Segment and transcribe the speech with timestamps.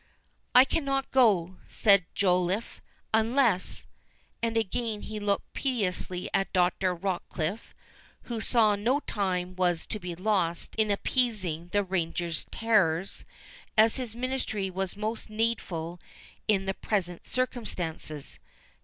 [0.55, 2.81] "I cannot go," said Joliffe,
[3.13, 6.95] "unless"—and again he looked piteously at Dr.
[6.95, 7.75] Rochecliffe,
[8.23, 13.25] who saw no time was to be lost in appeasing the ranger's terrors,
[13.77, 15.99] as his ministry was most needful
[16.47, 18.39] in the present circumstances.